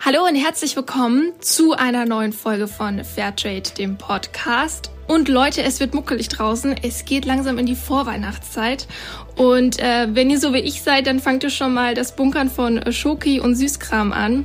[0.00, 4.92] Hallo und herzlich willkommen zu einer neuen Folge von Fairtrade, dem Podcast.
[5.08, 6.76] Und Leute, es wird muckelig draußen.
[6.84, 8.86] Es geht langsam in die Vorweihnachtszeit.
[9.34, 12.48] Und äh, wenn ihr so wie ich seid, dann fangt ihr schon mal das Bunkern
[12.48, 14.44] von Schoki und Süßkram an.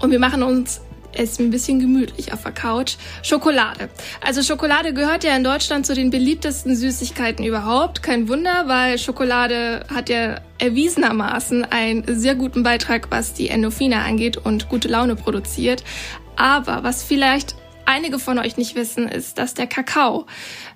[0.00, 0.82] Und wir machen uns
[1.18, 2.96] es ein bisschen gemütlich auf der Couch.
[3.22, 3.90] Schokolade.
[4.24, 8.02] Also Schokolade gehört ja in Deutschland zu den beliebtesten Süßigkeiten überhaupt.
[8.02, 14.36] Kein Wunder, weil Schokolade hat ja erwiesenermaßen einen sehr guten Beitrag, was die Endorphine angeht
[14.36, 15.84] und gute Laune produziert.
[16.36, 20.26] Aber was vielleicht einige von euch nicht wissen, ist, dass der Kakao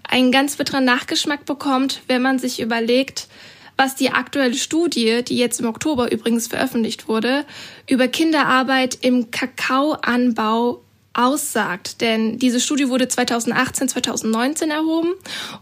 [0.09, 3.29] einen ganz bitteren Nachgeschmack bekommt, wenn man sich überlegt,
[3.77, 7.45] was die aktuelle Studie, die jetzt im Oktober übrigens veröffentlicht wurde,
[7.89, 10.83] über Kinderarbeit im Kakaoanbau
[11.15, 12.01] aussagt.
[12.01, 15.13] Denn diese Studie wurde 2018, 2019 erhoben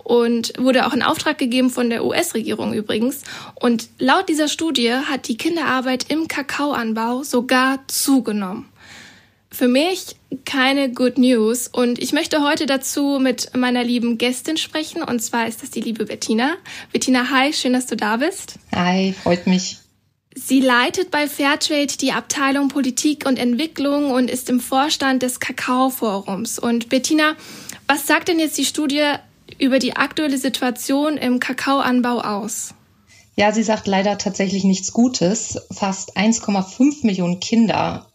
[0.05, 3.23] und wurde auch in Auftrag gegeben von der US-Regierung übrigens.
[3.55, 8.67] Und laut dieser Studie hat die Kinderarbeit im Kakaoanbau sogar zugenommen
[9.53, 15.03] für mich keine Good News und ich möchte heute dazu mit meiner lieben Gästin sprechen
[15.03, 16.55] und zwar ist das die liebe Bettina.
[16.93, 18.55] Bettina, hi, schön, dass du da bist.
[18.75, 19.79] Hi, freut mich.
[20.35, 26.61] Sie leitet bei Fairtrade die Abteilung Politik und Entwicklung und ist im Vorstand des Kakao-Forums.
[26.61, 27.35] Und Bettina,
[27.89, 29.05] was sagt denn jetzt die Studie
[29.59, 32.75] über die aktuelle Situation im Kakaoanbau aus?
[33.35, 35.59] Ja, sie sagt leider tatsächlich nichts Gutes.
[35.73, 38.07] Fast 1,5 Millionen Kinder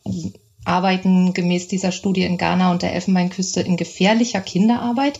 [0.66, 5.20] arbeiten gemäß dieser Studie in Ghana und der Elfenbeinküste in gefährlicher Kinderarbeit.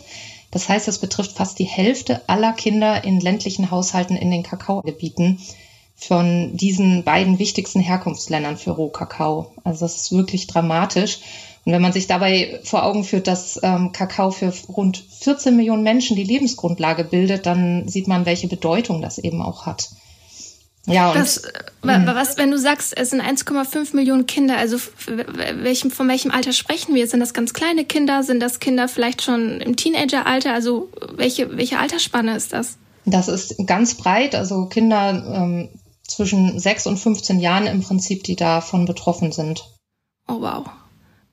[0.50, 5.38] Das heißt, es betrifft fast die Hälfte aller Kinder in ländlichen Haushalten in den Kakaogebieten
[5.96, 9.52] von diesen beiden wichtigsten Herkunftsländern für Rohkakao.
[9.64, 11.18] Also das ist wirklich dramatisch.
[11.64, 15.82] Und wenn man sich dabei vor Augen führt, dass ähm, Kakao für rund 14 Millionen
[15.82, 19.90] Menschen die Lebensgrundlage bildet, dann sieht man, welche Bedeutung das eben auch hat.
[20.86, 21.42] Ja, und das,
[21.82, 22.06] hm.
[22.06, 26.94] was, wenn du sagst, es sind 1,5 Millionen Kinder, also welchem, von welchem Alter sprechen
[26.94, 27.08] wir?
[27.08, 28.22] Sind das ganz kleine Kinder?
[28.22, 30.52] Sind das Kinder vielleicht schon im Teenageralter?
[30.52, 32.78] Also welche, welche Altersspanne ist das?
[33.04, 35.68] Das ist ganz breit, also Kinder ähm,
[36.06, 39.64] zwischen 6 und 15 Jahren im Prinzip, die davon betroffen sind.
[40.28, 40.66] Oh wow.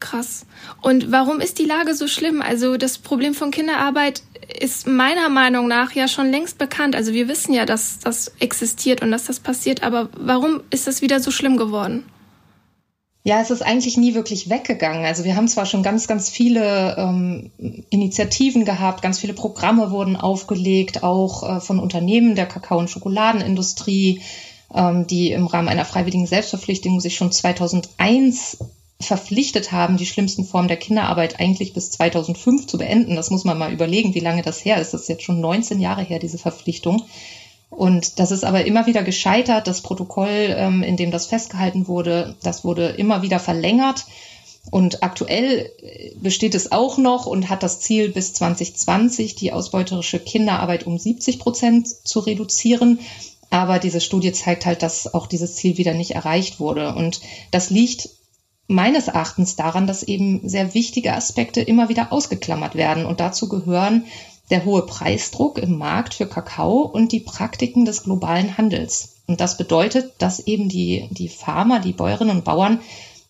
[0.03, 0.46] Krass.
[0.81, 2.41] Und warum ist die Lage so schlimm?
[2.41, 4.22] Also das Problem von Kinderarbeit
[4.59, 6.94] ist meiner Meinung nach ja schon längst bekannt.
[6.94, 11.02] Also wir wissen ja, dass das existiert und dass das passiert, aber warum ist das
[11.02, 12.03] wieder so schlimm geworden?
[13.24, 15.06] Ja, es ist eigentlich nie wirklich weggegangen.
[15.06, 17.52] Also wir haben zwar schon ganz, ganz viele ähm,
[17.90, 24.22] Initiativen gehabt, ganz viele Programme wurden aufgelegt, auch äh, von Unternehmen der Kakao- und Schokoladenindustrie,
[24.75, 28.58] ähm, die im Rahmen einer freiwilligen Selbstverpflichtung sich schon 2001
[29.06, 33.16] verpflichtet haben, die schlimmsten Formen der Kinderarbeit eigentlich bis 2005 zu beenden.
[33.16, 34.94] Das muss man mal überlegen, wie lange das her ist.
[34.94, 37.03] Das ist jetzt schon 19 Jahre her, diese Verpflichtung.
[37.69, 39.68] Und das ist aber immer wieder gescheitert.
[39.68, 44.06] Das Protokoll, ähm, in dem das festgehalten wurde, das wurde immer wieder verlängert.
[44.72, 45.72] Und aktuell
[46.16, 51.40] besteht es auch noch und hat das Ziel, bis 2020 die ausbeuterische Kinderarbeit um 70
[51.40, 53.00] Prozent zu reduzieren.
[53.50, 56.96] Aber diese Studie zeigt halt, dass auch dieses Ziel wieder nicht erreicht wurde.
[56.96, 57.22] Und
[57.52, 58.09] das liegt
[58.68, 63.06] meines Erachtens daran, dass eben sehr wichtige Aspekte immer wieder ausgeklammert werden.
[63.06, 64.06] Und dazu gehören
[64.50, 69.16] der hohe Preisdruck im Markt für Kakao und die Praktiken des globalen Handels.
[69.28, 72.79] Und das bedeutet, dass eben die, die Farmer, die Bäuerinnen und Bauern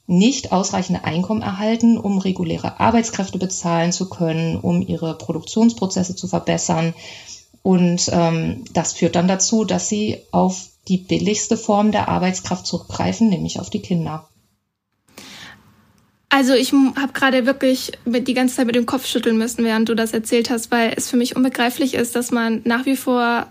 [0.05, 6.93] nicht ausreichende Einkommen erhalten, um reguläre Arbeitskräfte bezahlen zu können, um ihre Produktionsprozesse zu verbessern.
[7.61, 13.29] Und ähm, das führt dann dazu, dass sie auf die billigste Form der Arbeitskraft zurückgreifen,
[13.29, 14.27] nämlich auf die Kinder.
[16.33, 19.93] Also ich habe gerade wirklich die ganze Zeit mit dem Kopf schütteln müssen, während du
[19.93, 23.45] das erzählt hast, weil es für mich unbegreiflich ist, dass man nach wie vor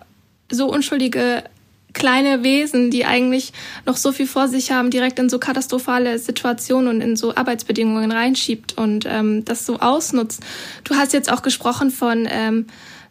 [0.50, 1.44] so unschuldige
[1.92, 3.52] kleine Wesen, die eigentlich
[3.86, 8.10] noch so viel vor sich haben, direkt in so katastrophale Situationen und in so Arbeitsbedingungen
[8.10, 10.42] reinschiebt und ähm, das so ausnutzt.
[10.82, 12.66] Du hast jetzt auch gesprochen von ähm,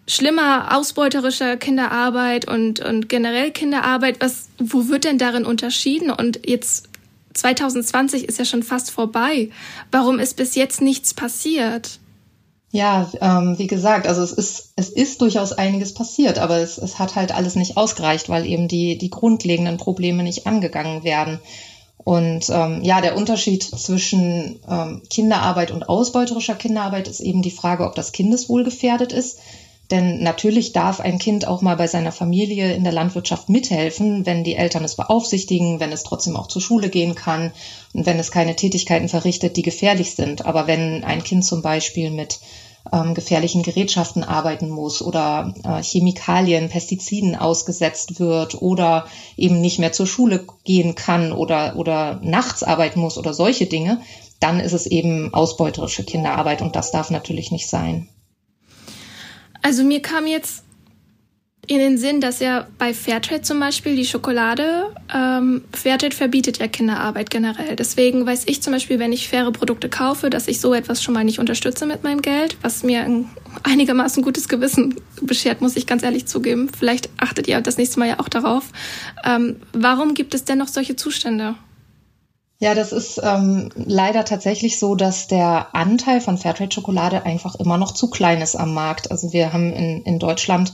[0.05, 4.17] schlimmer ausbeuterischer Kinderarbeit und, und generell Kinderarbeit.
[4.19, 6.11] Was, wo wird denn darin unterschieden?
[6.11, 6.90] Und jetzt
[7.33, 9.49] 2020 ist ja schon fast vorbei.
[9.91, 11.99] Warum ist bis jetzt nichts passiert?
[12.71, 16.99] Ja, ähm, wie gesagt, also es ist, es ist durchaus einiges passiert, aber es, es
[16.99, 21.39] hat halt alles nicht ausgereicht, weil eben die, die grundlegenden Probleme nicht angegangen werden.
[21.97, 27.85] Und ähm, ja, der Unterschied zwischen ähm, Kinderarbeit und ausbeuterischer Kinderarbeit ist eben die Frage,
[27.85, 29.39] ob das Kindeswohl gefährdet ist.
[29.91, 34.45] Denn natürlich darf ein Kind auch mal bei seiner Familie in der Landwirtschaft mithelfen, wenn
[34.45, 37.51] die Eltern es beaufsichtigen, wenn es trotzdem auch zur Schule gehen kann
[37.93, 40.45] und wenn es keine Tätigkeiten verrichtet, die gefährlich sind.
[40.45, 42.39] Aber wenn ein Kind zum Beispiel mit
[42.91, 49.05] ähm, gefährlichen Gerätschaften arbeiten muss oder äh, Chemikalien, Pestiziden ausgesetzt wird oder
[49.35, 54.01] eben nicht mehr zur Schule gehen kann oder, oder nachts arbeiten muss oder solche Dinge,
[54.39, 58.07] dann ist es eben ausbeuterische Kinderarbeit und das darf natürlich nicht sein.
[59.61, 60.63] Also mir kam jetzt
[61.67, 66.67] in den Sinn, dass ja bei Fairtrade zum Beispiel die Schokolade, ähm, Fairtrade verbietet ja
[66.67, 67.75] Kinderarbeit generell.
[67.75, 71.13] Deswegen weiß ich zum Beispiel, wenn ich faire Produkte kaufe, dass ich so etwas schon
[71.13, 73.29] mal nicht unterstütze mit meinem Geld, was mir ein
[73.63, 76.69] einigermaßen gutes Gewissen beschert, muss ich ganz ehrlich zugeben.
[76.77, 78.65] Vielleicht achtet ihr das nächste Mal ja auch darauf.
[79.23, 81.55] Ähm, warum gibt es denn noch solche Zustände?
[82.61, 87.91] Ja, das ist ähm, leider tatsächlich so, dass der Anteil von Fairtrade-Schokolade einfach immer noch
[87.91, 89.09] zu klein ist am Markt.
[89.09, 90.71] Also wir haben in, in Deutschland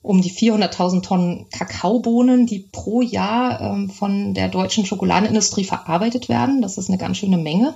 [0.00, 6.62] um die 400.000 Tonnen Kakaobohnen, die pro Jahr ähm, von der deutschen Schokoladenindustrie verarbeitet werden.
[6.62, 7.74] Das ist eine ganz schöne Menge.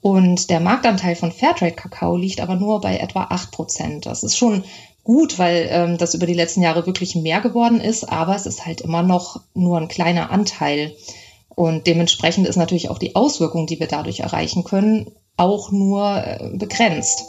[0.00, 4.06] Und der Marktanteil von Fairtrade-Kakao liegt aber nur bei etwa 8 Prozent.
[4.06, 4.62] Das ist schon
[5.02, 8.64] gut, weil ähm, das über die letzten Jahre wirklich mehr geworden ist, aber es ist
[8.64, 10.94] halt immer noch nur ein kleiner Anteil.
[11.56, 16.50] Und dementsprechend ist natürlich auch die Auswirkung, die wir dadurch erreichen können, auch nur äh,
[16.52, 17.24] begrenzt.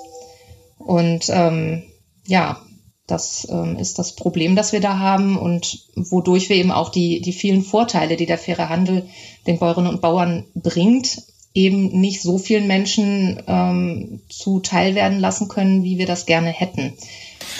[0.77, 1.83] Und ähm,
[2.27, 2.61] ja,
[3.07, 7.21] das ähm, ist das Problem, das wir da haben und wodurch wir eben auch die,
[7.21, 9.07] die vielen Vorteile, die der faire Handel
[9.47, 15.85] den Bäuerinnen und Bauern bringt, eben nicht so vielen Menschen ähm, zuteil werden lassen können,
[15.85, 16.93] wie wir das gerne hätten.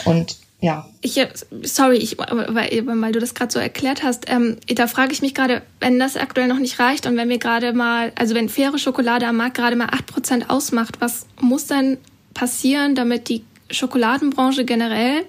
[0.04, 0.88] Und ja.
[1.02, 1.20] Ich,
[1.62, 5.34] sorry, ich, weil, weil du das gerade so erklärt hast, ähm, da frage ich mich
[5.34, 8.78] gerade, wenn das aktuell noch nicht reicht und wenn wir gerade mal, also wenn faire
[8.78, 11.98] Schokolade am Markt gerade mal 8% ausmacht, was muss denn
[12.34, 15.24] passieren, damit die Schokoladenbranche generell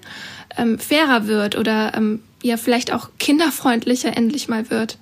[0.56, 4.98] ähm, fairer wird oder ähm, ja vielleicht auch kinderfreundlicher endlich mal wird?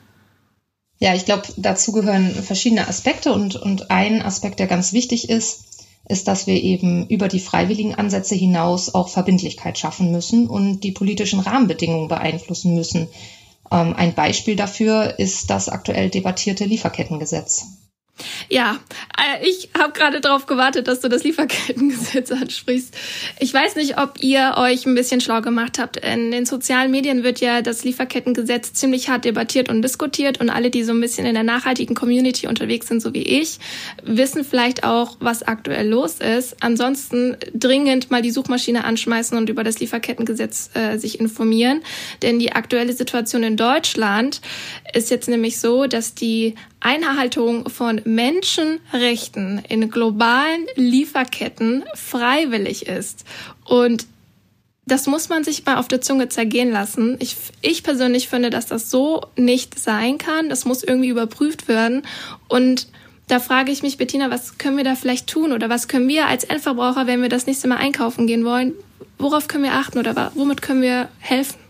[0.98, 5.67] Ja, ich glaube, dazu gehören verschiedene Aspekte und, und ein Aspekt, der ganz wichtig ist,
[6.08, 10.92] ist, dass wir eben über die freiwilligen Ansätze hinaus auch Verbindlichkeit schaffen müssen und die
[10.92, 13.08] politischen Rahmenbedingungen beeinflussen müssen.
[13.70, 17.66] Ähm, ein Beispiel dafür ist das aktuell debattierte Lieferkettengesetz.
[18.48, 18.78] Ja,
[19.16, 22.94] äh, ich habe gerade darauf gewartet, dass du das Lieferkettengesetz ansprichst.
[23.38, 25.98] Ich weiß nicht, ob ihr euch ein bisschen schlau gemacht habt.
[25.98, 30.70] In den sozialen Medien wird ja das Lieferkettengesetz ziemlich hart debattiert und diskutiert und alle,
[30.70, 33.58] die so ein bisschen in der nachhaltigen Community unterwegs sind, so wie ich,
[34.02, 36.56] wissen vielleicht auch, was aktuell los ist.
[36.62, 41.82] Ansonsten dringend mal die Suchmaschine anschmeißen und über das Lieferkettengesetz äh, sich informieren,
[42.22, 44.40] denn die aktuelle Situation in Deutschland
[44.94, 53.24] ist jetzt nämlich so, dass die Einhaltung von Menschenrechten in globalen Lieferketten freiwillig ist.
[53.64, 54.06] Und
[54.86, 57.16] das muss man sich mal auf der Zunge zergehen lassen.
[57.20, 60.48] Ich, ich persönlich finde, dass das so nicht sein kann.
[60.48, 62.02] Das muss irgendwie überprüft werden.
[62.48, 62.88] Und
[63.26, 65.52] da frage ich mich, Bettina, was können wir da vielleicht tun?
[65.52, 68.72] Oder was können wir als Endverbraucher, wenn wir das nächste Mal einkaufen gehen wollen,
[69.18, 71.67] worauf können wir achten oder womit können wir helfen?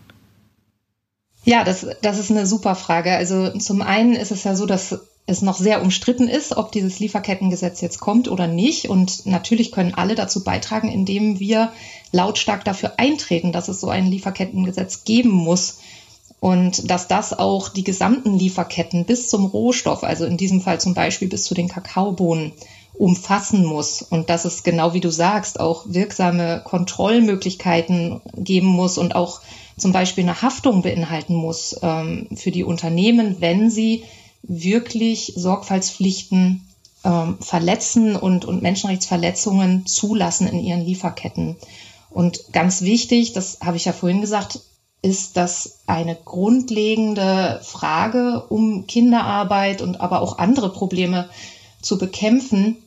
[1.44, 3.12] Ja, das, das ist eine super Frage.
[3.12, 7.00] Also zum einen ist es ja so, dass es noch sehr umstritten ist, ob dieses
[7.00, 8.88] Lieferkettengesetz jetzt kommt oder nicht.
[8.88, 11.70] Und natürlich können alle dazu beitragen, indem wir
[12.12, 15.80] lautstark dafür eintreten, dass es so ein Lieferkettengesetz geben muss.
[16.40, 20.94] Und dass das auch die gesamten Lieferketten bis zum Rohstoff, also in diesem Fall zum
[20.94, 22.52] Beispiel bis zu den Kakaobohnen,
[22.98, 24.02] umfassen muss.
[24.02, 29.40] Und dass es genau wie du sagst, auch wirksame Kontrollmöglichkeiten geben muss und auch
[29.76, 34.04] zum Beispiel eine Haftung beinhalten muss ähm, für die Unternehmen, wenn sie
[34.42, 36.66] wirklich Sorgfaltspflichten
[37.04, 41.56] ähm, verletzen und, und Menschenrechtsverletzungen zulassen in ihren Lieferketten.
[42.10, 44.60] Und ganz wichtig, das habe ich ja vorhin gesagt,
[45.02, 51.28] ist das eine grundlegende Frage, um Kinderarbeit und aber auch andere Probleme
[51.80, 52.78] zu bekämpfen,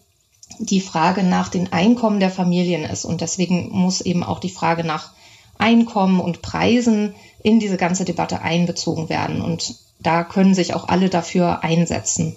[0.59, 3.05] die Frage nach den Einkommen der Familien ist.
[3.05, 5.11] Und deswegen muss eben auch die Frage nach
[5.57, 9.41] Einkommen und Preisen in diese ganze Debatte einbezogen werden.
[9.41, 12.35] Und da können sich auch alle dafür einsetzen.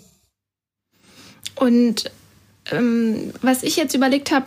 [1.55, 2.11] Und
[2.71, 4.47] ähm, was ich jetzt überlegt habe,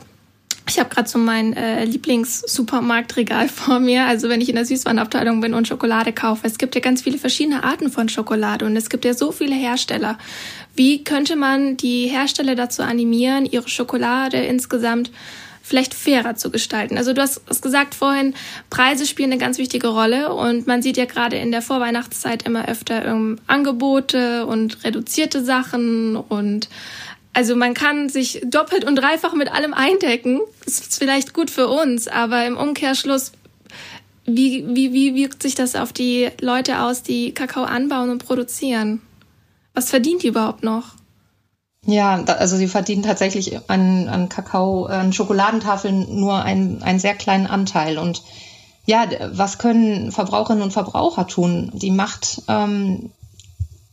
[0.70, 4.06] ich habe gerade so mein äh, Lieblings-Supermarktregal vor mir.
[4.06, 6.46] Also wenn ich in der Süßwarenabteilung bin und Schokolade kaufe.
[6.46, 9.56] Es gibt ja ganz viele verschiedene Arten von Schokolade und es gibt ja so viele
[9.56, 10.18] Hersteller.
[10.78, 15.12] Wie könnte man die Hersteller dazu animieren, ihre Schokolade insgesamt
[15.68, 16.98] vielleicht fairer zu gestalten.
[16.98, 18.36] Also du hast es gesagt vorhin,
[18.70, 22.70] Preise spielen eine ganz wichtige Rolle und man sieht ja gerade in der Vorweihnachtszeit immer
[22.70, 26.70] öfter ähm, Angebote und reduzierte Sachen und
[27.34, 30.40] also man kann sich doppelt und dreifach mit allem eindecken.
[30.64, 33.34] Das ist vielleicht gut für uns, aber im Umkehrschluss,
[34.26, 39.02] wie, wie, wie wirkt sich das auf die Leute aus, die Kakao anbauen und produzieren?
[39.78, 40.86] Was verdient die überhaupt noch?
[41.86, 47.46] Ja, also sie verdienen tatsächlich an, an Kakao, an Schokoladentafeln nur einen, einen sehr kleinen
[47.46, 48.00] Anteil.
[48.00, 48.24] Und
[48.88, 51.70] ja, was können Verbraucherinnen und Verbraucher tun?
[51.76, 53.12] Die Macht ähm,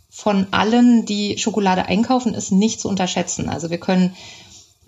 [0.08, 3.50] von allen, die Schokolade einkaufen, ist nicht zu unterschätzen.
[3.50, 4.16] Also wir können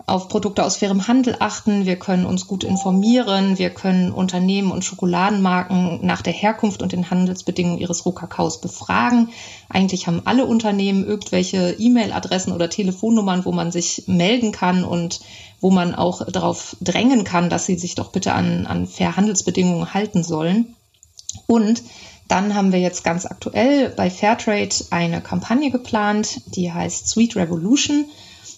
[0.07, 4.85] auf Produkte aus fairem Handel achten, wir können uns gut informieren, wir können Unternehmen und
[4.85, 9.29] Schokoladenmarken nach der Herkunft und den Handelsbedingungen ihres Rohkakaos befragen.
[9.67, 15.19] Eigentlich haben alle Unternehmen irgendwelche E-Mail-Adressen oder Telefonnummern, wo man sich melden kann und
[15.59, 19.93] wo man auch darauf drängen kann, dass sie sich doch bitte an, an Fair Handelsbedingungen
[19.93, 20.73] halten sollen.
[21.47, 21.83] Und
[22.29, 28.05] dann haben wir jetzt ganz aktuell bei Fairtrade eine Kampagne geplant, die heißt Sweet Revolution.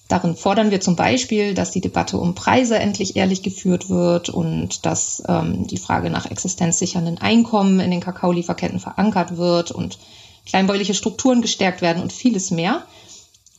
[0.09, 4.87] Darin fordern wir zum Beispiel, dass die Debatte um Preise endlich ehrlich geführt wird und
[4.87, 9.99] dass ähm, die Frage nach existenzsichernden Einkommen in den Kakaolieferketten verankert wird und
[10.47, 12.87] kleinbäuerliche Strukturen gestärkt werden und vieles mehr.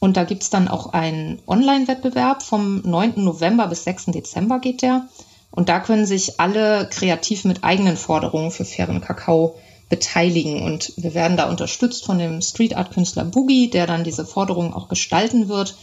[0.00, 3.22] Und da gibt's dann auch einen Online-Wettbewerb vom 9.
[3.22, 4.06] November bis 6.
[4.06, 5.06] Dezember geht der.
[5.52, 9.54] Und da können sich alle kreativ mit eigenen Forderungen für fairen Kakao
[9.88, 10.64] beteiligen.
[10.64, 14.74] Und wir werden da unterstützt von dem Street Art Künstler Boogie, der dann diese Forderungen
[14.74, 15.76] auch gestalten wird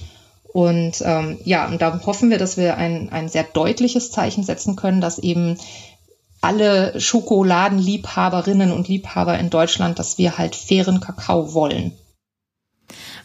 [0.53, 4.75] und ähm, ja, und da hoffen wir, dass wir ein, ein sehr deutliches Zeichen setzen
[4.75, 5.57] können, dass eben
[6.41, 11.93] alle Schokoladenliebhaberinnen und Liebhaber in Deutschland, dass wir halt fairen Kakao wollen.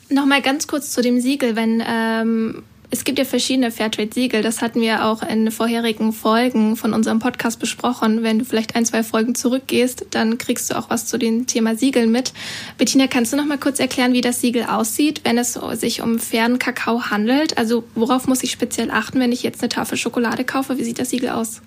[0.08, 4.42] Nochmal ganz kurz zu dem Siegel, wenn ähm, es gibt ja verschiedene Fairtrade-Siegel.
[4.42, 8.22] Das hatten wir auch in vorherigen Folgen von unserem Podcast besprochen.
[8.22, 11.74] Wenn du vielleicht ein, zwei Folgen zurückgehst, dann kriegst du auch was zu dem Thema
[11.74, 12.34] Siegeln mit.
[12.76, 16.18] Bettina, kannst du noch mal kurz erklären, wie das Siegel aussieht, wenn es sich um
[16.18, 17.56] fairen Kakao handelt?
[17.56, 20.76] Also worauf muss ich speziell achten, wenn ich jetzt eine Tafel Schokolade kaufe?
[20.76, 21.62] Wie sieht das Siegel aus?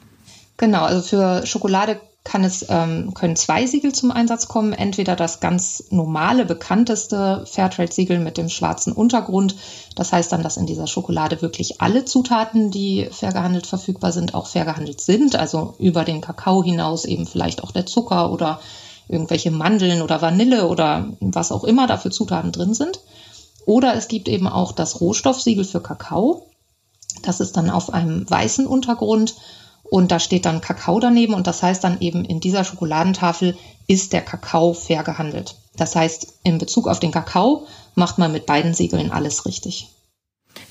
[0.58, 4.74] Genau, also für Schokolade kann es, ähm, können zwei Siegel zum Einsatz kommen.
[4.74, 9.56] Entweder das ganz normale, bekannteste Fairtrade-Siegel mit dem schwarzen Untergrund.
[9.96, 14.34] Das heißt dann, dass in dieser Schokolade wirklich alle Zutaten, die fair gehandelt verfügbar sind,
[14.34, 15.36] auch fair gehandelt sind.
[15.36, 18.60] Also über den Kakao hinaus eben vielleicht auch der Zucker oder
[19.08, 23.02] irgendwelche Mandeln oder Vanille oder was auch immer dafür Zutaten drin sind.
[23.68, 26.48] Oder es gibt eben auch das Rohstoffsiegel für Kakao.
[27.22, 29.36] Das ist dann auf einem weißen Untergrund
[29.90, 34.14] und da steht dann Kakao daneben und das heißt dann eben in dieser Schokoladentafel ist
[34.14, 35.56] der Kakao fair gehandelt.
[35.76, 39.90] Das heißt, in Bezug auf den Kakao macht man mit beiden Siegeln alles richtig.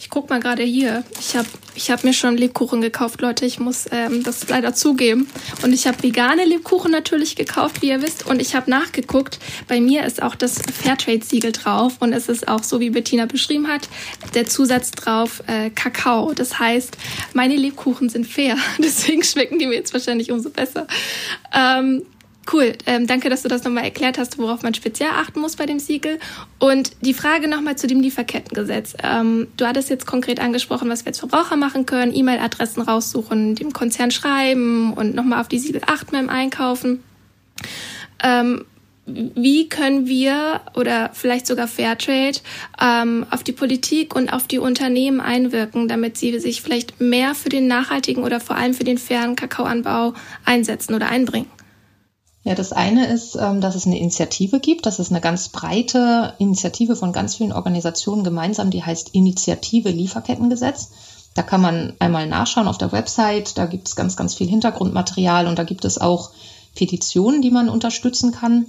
[0.04, 1.02] Ich guck mal gerade hier.
[1.18, 3.46] Ich habe ich hab mir schon Lebkuchen gekauft, Leute.
[3.46, 5.28] Ich muss ähm, das leider zugeben.
[5.62, 8.26] Und ich habe vegane Lebkuchen natürlich gekauft, wie ihr wisst.
[8.26, 9.38] Und ich habe nachgeguckt.
[9.66, 11.94] Bei mir ist auch das Fairtrade-Siegel drauf.
[12.00, 13.88] Und es ist auch so, wie Bettina beschrieben hat,
[14.34, 16.34] der Zusatz drauf äh, Kakao.
[16.34, 16.98] Das heißt,
[17.32, 18.58] meine Lebkuchen sind fair.
[18.78, 20.86] Deswegen schmecken die mir jetzt wahrscheinlich umso besser.
[21.54, 22.02] Ähm,
[22.52, 25.66] Cool, ähm, danke, dass du das nochmal erklärt hast, worauf man speziell achten muss bei
[25.66, 26.18] dem Siegel.
[26.58, 28.94] Und die Frage nochmal zu dem Lieferkettengesetz.
[29.02, 33.72] Ähm, du hattest jetzt konkret angesprochen, was wir als Verbraucher machen können, E-Mail-Adressen raussuchen, dem
[33.72, 37.02] Konzern schreiben und nochmal auf die Siegel achten beim Einkaufen.
[38.22, 38.64] Ähm,
[39.06, 42.38] wie können wir oder vielleicht sogar Fairtrade
[42.80, 47.50] ähm, auf die Politik und auf die Unternehmen einwirken, damit sie sich vielleicht mehr für
[47.50, 50.14] den nachhaltigen oder vor allem für den fairen Kakaoanbau
[50.46, 51.50] einsetzen oder einbringen?
[52.44, 54.84] Ja, das eine ist, ähm, dass es eine Initiative gibt.
[54.84, 60.90] Das ist eine ganz breite Initiative von ganz vielen Organisationen gemeinsam, die heißt Initiative Lieferkettengesetz.
[61.32, 63.56] Da kann man einmal nachschauen auf der Website.
[63.56, 66.30] Da gibt es ganz, ganz viel Hintergrundmaterial und da gibt es auch
[66.74, 68.66] Petitionen, die man unterstützen kann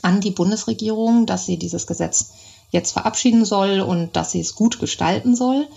[0.00, 2.32] an die Bundesregierung, dass sie dieses Gesetz
[2.70, 5.68] jetzt verabschieden soll und dass sie es gut gestalten soll.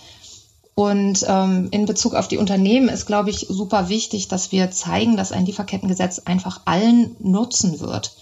[0.78, 5.16] Und ähm, in Bezug auf die Unternehmen ist, glaube ich, super wichtig, dass wir zeigen,
[5.16, 8.14] dass ein Lieferkettengesetz einfach allen nutzen wird.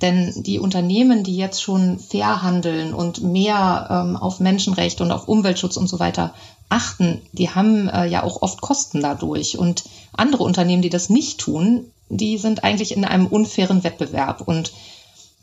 [0.00, 5.28] Denn die Unternehmen, die jetzt schon fair handeln und mehr ähm, auf Menschenrechte und auf
[5.28, 6.32] Umweltschutz und so weiter
[6.70, 9.58] achten, die haben äh, ja auch oft Kosten dadurch.
[9.58, 9.84] Und
[10.14, 14.48] andere Unternehmen, die das nicht tun, die sind eigentlich in einem unfairen Wettbewerb.
[14.48, 14.72] Und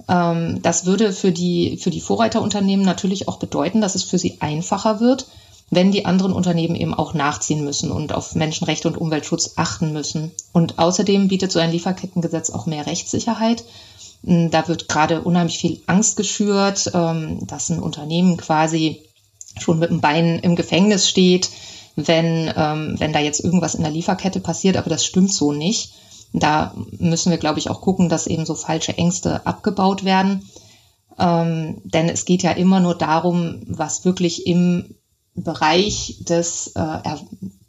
[0.10, 4.38] ähm, das würde für die, für die Vorreiterunternehmen natürlich auch bedeuten, dass es für sie
[4.40, 5.28] einfacher wird,
[5.72, 10.32] wenn die anderen Unternehmen eben auch nachziehen müssen und auf Menschenrechte und Umweltschutz achten müssen.
[10.54, 13.64] Und außerdem bietet so ein Lieferkettengesetz auch mehr Rechtssicherheit.
[14.26, 19.02] Hm, da wird gerade unheimlich viel Angst geschürt, ähm, dass ein Unternehmen quasi
[19.60, 21.50] schon mit dem Bein im Gefängnis steht,
[21.96, 25.94] wenn, ähm, wenn da jetzt irgendwas in der Lieferkette passiert, aber das stimmt so nicht.
[26.34, 30.50] Da müssen wir, glaube ich, auch gucken, dass eben so falsche Ängste abgebaut werden.
[31.18, 34.96] Ähm, denn es geht ja immer nur darum, was wirklich im
[35.36, 37.00] Bereich des, äh,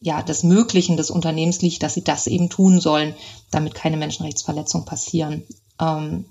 [0.00, 3.14] ja, des Möglichen des Unternehmens liegt, dass sie das eben tun sollen,
[3.50, 5.42] damit keine Menschenrechtsverletzungen passieren.
[5.80, 6.26] Ähm,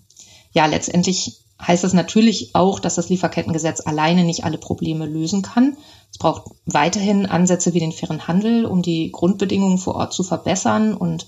[0.53, 5.77] ja, letztendlich heißt es natürlich auch, dass das Lieferkettengesetz alleine nicht alle Probleme lösen kann.
[6.11, 10.93] Es braucht weiterhin Ansätze wie den fairen Handel, um die Grundbedingungen vor Ort zu verbessern
[10.93, 11.27] und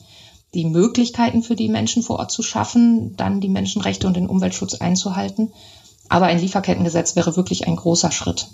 [0.54, 4.76] die Möglichkeiten für die Menschen vor Ort zu schaffen, dann die Menschenrechte und den Umweltschutz
[4.76, 5.52] einzuhalten.
[6.10, 8.48] Aber ein Lieferkettengesetz wäre wirklich ein großer Schritt.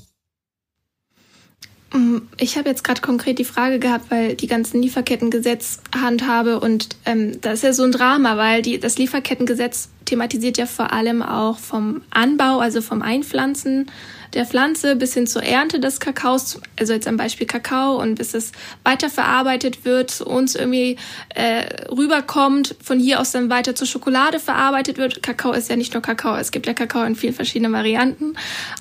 [2.43, 7.39] Ich habe jetzt gerade konkret die Frage gehabt, weil die ganzen Lieferkettengesetz handhabe und ähm,
[7.39, 11.57] das ist ja so ein Drama, weil die, das Lieferkettengesetz thematisiert ja vor allem auch
[11.57, 13.89] vom Anbau, also vom Einpflanzen
[14.33, 18.33] der Pflanze bis hin zur Ernte des Kakaos, also jetzt am Beispiel Kakao und bis
[18.33, 18.51] es
[18.83, 20.97] weiterverarbeitet wird, zu uns irgendwie
[21.35, 25.21] äh, rüberkommt, von hier aus dann weiter zur Schokolade verarbeitet wird.
[25.21, 28.35] Kakao ist ja nicht nur Kakao, es gibt ja Kakao in vielen verschiedenen Varianten.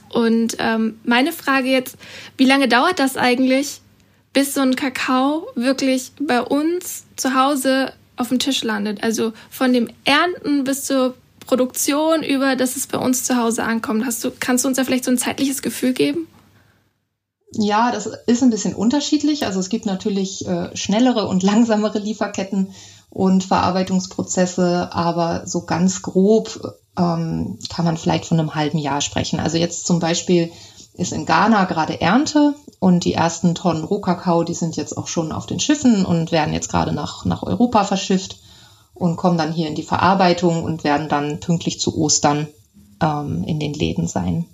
[0.08, 1.96] Und ähm, meine Frage jetzt,
[2.36, 3.80] wie lange dauert das eigentlich,
[4.32, 9.02] bis so ein Kakao wirklich bei uns zu Hause auf dem Tisch landet?
[9.02, 11.14] Also von dem Ernten bis zur
[11.46, 14.04] Produktion über, dass es bei uns zu Hause ankommt.
[14.06, 16.26] Hast du, kannst du uns da vielleicht so ein zeitliches Gefühl geben?
[17.54, 19.44] Ja, das ist ein bisschen unterschiedlich.
[19.44, 22.74] Also es gibt natürlich äh, schnellere und langsamere Lieferketten
[23.10, 29.38] und Verarbeitungsprozesse, aber so ganz grob ähm, kann man vielleicht von einem halben Jahr sprechen.
[29.38, 30.50] Also jetzt zum Beispiel
[30.94, 35.32] ist in Ghana gerade Ernte und die ersten Tonnen Rohkakao, die sind jetzt auch schon
[35.32, 38.38] auf den Schiffen und werden jetzt gerade nach, nach Europa verschifft
[39.02, 42.46] und kommen dann hier in die Verarbeitung und werden dann pünktlich zu Ostern
[43.02, 44.44] ähm, in den Läden sein.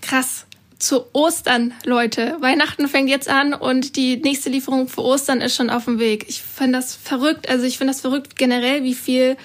[0.00, 0.46] Krass.
[0.78, 2.36] Zu Ostern, Leute.
[2.40, 6.26] Weihnachten fängt jetzt an und die nächste Lieferung für Ostern ist schon auf dem Weg.
[6.28, 7.48] Ich finde das verrückt.
[7.50, 9.36] Also ich finde das verrückt generell, wie viel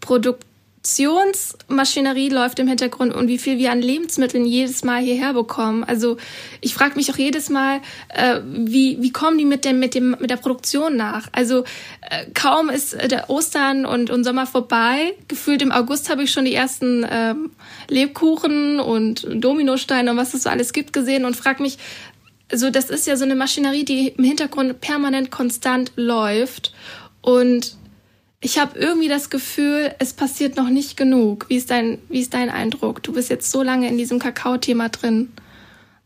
[0.00, 0.44] Produkt
[0.84, 5.82] Produktionsmaschinerie läuft im Hintergrund und wie viel wir an Lebensmitteln jedes Mal hierher bekommen.
[5.82, 6.18] Also
[6.60, 10.10] ich frage mich auch jedes Mal, äh, wie, wie kommen die mit, dem, mit, dem,
[10.20, 11.28] mit der Produktion nach?
[11.32, 11.64] Also
[12.02, 15.14] äh, kaum ist äh, der Ostern und, und Sommer vorbei.
[15.26, 17.52] Gefühlt im August habe ich schon die ersten ähm,
[17.88, 21.78] Lebkuchen und Dominosteine und was es so alles gibt gesehen und frage mich,
[22.52, 26.74] so das ist ja so eine Maschinerie, die im Hintergrund permanent konstant läuft
[27.22, 27.78] und
[28.44, 31.46] ich habe irgendwie das Gefühl, es passiert noch nicht genug.
[31.48, 33.02] Wie ist dein, wie ist dein Eindruck?
[33.02, 35.32] Du bist jetzt so lange in diesem Kakao-Thema drin.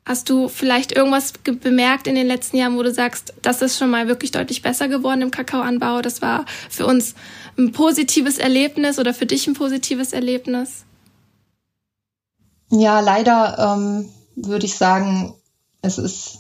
[0.04, 3.90] Hast du vielleicht irgendwas bemerkt in den letzten Jahren, wo du sagst, das ist schon
[3.90, 6.01] mal wirklich deutlich besser geworden im Kakaoanbau?
[6.01, 7.16] Das war für uns
[7.59, 10.85] ein positives Erlebnis oder für dich ein positives Erlebnis?
[12.70, 15.35] Ja, leider ähm, würde ich sagen,
[15.83, 16.38] es ist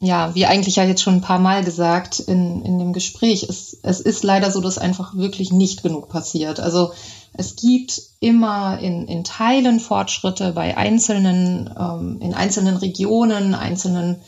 [0.00, 3.78] ja, wie eigentlich ja jetzt schon ein paar Mal gesagt in, in dem Gespräch, es,
[3.82, 6.58] es ist leider so, dass einfach wirklich nicht genug passiert.
[6.58, 6.92] Also
[7.34, 14.22] es gibt immer in, in Teilen Fortschritte bei einzelnen, ähm, in einzelnen Regionen, einzelnen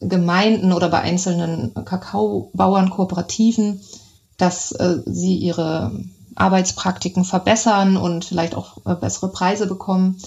[0.00, 3.80] Gemeinden oder bei einzelnen Kakaobauern, Kooperativen,
[4.36, 5.98] dass äh, sie ihre
[6.34, 10.18] Arbeitspraktiken verbessern und vielleicht auch äh, bessere Preise bekommen.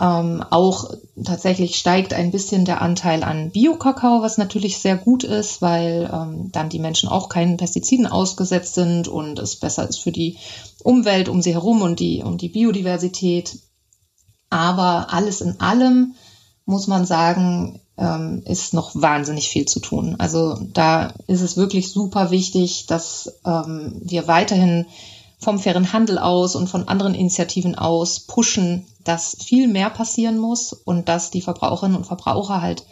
[0.00, 0.90] Ähm, auch
[1.24, 6.50] tatsächlich steigt ein bisschen der Anteil an Bio-Kakao, was natürlich sehr gut ist, weil ähm,
[6.50, 10.36] dann die Menschen auch keinen Pestiziden ausgesetzt sind und es besser ist für die
[10.82, 13.58] Umwelt um sie herum und die, und die Biodiversität.
[14.50, 16.14] Aber alles in allem
[16.66, 20.16] muss man sagen, ähm, ist noch wahnsinnig viel zu tun.
[20.18, 24.86] Also da ist es wirklich super wichtig, dass ähm, wir weiterhin
[25.44, 30.72] vom fairen Handel aus und von anderen Initiativen aus pushen, dass viel mehr passieren muss
[30.72, 32.84] und dass die Verbraucherinnen und Verbraucher halt,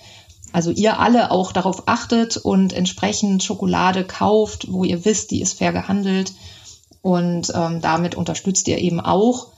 [0.52, 5.58] also ihr alle auch darauf achtet und entsprechend Schokolade kauft, wo ihr wisst, die ist
[5.58, 6.34] fair gehandelt.
[7.00, 9.48] Und ähm, damit unterstützt ihr eben auch,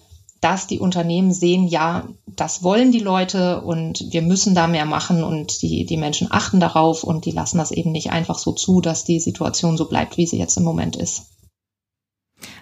[0.40, 5.24] dass die Unternehmen sehen, ja, das wollen die Leute und wir müssen da mehr machen
[5.24, 8.80] und die, die Menschen achten darauf und die lassen das eben nicht einfach so zu,
[8.80, 11.22] dass die Situation so bleibt, wie sie jetzt im Moment ist.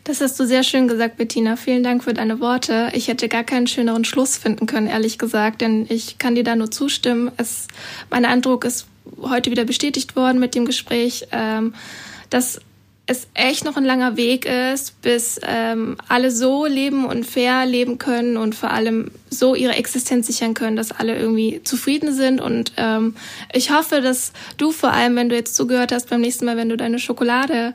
[0.05, 1.57] Das hast du sehr schön gesagt, Bettina.
[1.57, 2.91] Vielen Dank für deine Worte.
[2.95, 6.57] Ich hätte gar keinen schöneren Schluss finden können, ehrlich gesagt, denn ich kann dir da
[6.57, 7.31] nur zustimmen.
[7.37, 7.69] Es,
[8.11, 8.87] mein Eindruck ist
[9.21, 11.75] heute wieder bestätigt worden mit dem Gespräch, ähm,
[12.31, 12.61] dass
[13.07, 17.99] es echt noch ein langer Weg ist, bis ähm, alle so leben und fair leben
[17.99, 22.41] können und vor allem so ihre Existenz sichern können, dass alle irgendwie zufrieden sind.
[22.41, 23.17] Und ähm,
[23.53, 26.69] ich hoffe, dass du vor allem, wenn du jetzt zugehört hast, beim nächsten Mal, wenn
[26.69, 27.75] du deine Schokolade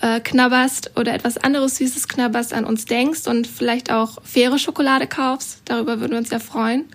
[0.00, 5.06] äh, knabberst oder etwas anderes Süßes knabberst, an uns denkst und vielleicht auch faire Schokolade
[5.06, 5.62] kaufst.
[5.64, 6.86] Darüber würden wir uns sehr freuen.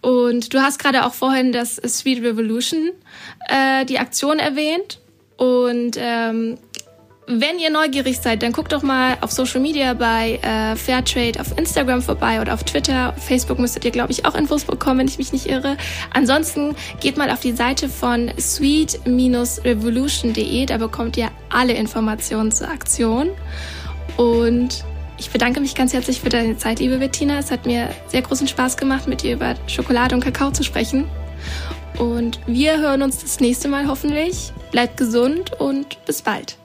[0.00, 2.90] Und du hast gerade auch vorhin das Sweet Revolution,
[3.48, 5.00] äh, die Aktion erwähnt.
[5.36, 6.58] Und ähm,
[7.30, 11.58] wenn ihr neugierig seid, dann guckt doch mal auf Social Media bei äh, Fairtrade auf
[11.58, 13.12] Instagram vorbei oder auf Twitter.
[13.14, 15.76] Auf Facebook müsstet ihr, glaube ich, auch Infos bekommen, wenn ich mich nicht irre.
[16.14, 20.64] Ansonsten geht mal auf die Seite von sweet-revolution.de.
[20.64, 23.30] Da bekommt ihr alle Informationen zur Aktion.
[24.16, 24.84] Und
[25.20, 27.38] Ich bedanke mich ganz herzlich für deine Zeit, liebe Bettina.
[27.40, 31.08] Es hat mir sehr großen Spaß gemacht, mit dir über Schokolade und Kakao zu sprechen.
[31.98, 34.52] Und wir hören uns das nächste Mal hoffentlich.
[34.70, 36.56] Bleibt gesund und bis bald.